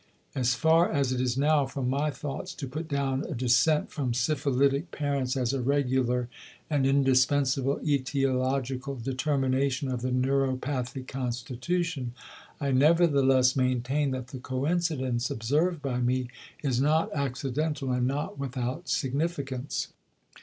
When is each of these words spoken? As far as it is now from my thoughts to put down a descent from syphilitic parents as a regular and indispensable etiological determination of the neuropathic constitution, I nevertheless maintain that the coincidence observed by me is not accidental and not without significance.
As 0.33 0.55
far 0.55 0.89
as 0.91 1.11
it 1.11 1.21
is 1.21 1.37
now 1.37 1.67
from 1.67 1.87
my 1.87 2.09
thoughts 2.09 2.55
to 2.55 2.67
put 2.67 2.87
down 2.87 3.23
a 3.25 3.35
descent 3.35 3.91
from 3.91 4.15
syphilitic 4.15 4.89
parents 4.89 5.37
as 5.37 5.53
a 5.53 5.61
regular 5.61 6.27
and 6.71 6.87
indispensable 6.87 7.75
etiological 7.85 8.99
determination 9.03 9.91
of 9.91 10.01
the 10.01 10.09
neuropathic 10.09 11.07
constitution, 11.07 12.13
I 12.59 12.71
nevertheless 12.71 13.55
maintain 13.55 14.09
that 14.09 14.29
the 14.29 14.39
coincidence 14.39 15.29
observed 15.29 15.83
by 15.83 15.99
me 15.99 16.29
is 16.63 16.81
not 16.81 17.13
accidental 17.13 17.91
and 17.91 18.07
not 18.07 18.39
without 18.39 18.89
significance. 18.89 19.89